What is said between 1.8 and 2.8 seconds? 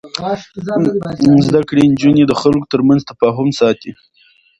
نجونې د خلکو